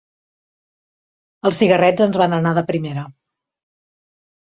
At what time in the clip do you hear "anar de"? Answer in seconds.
2.41-2.67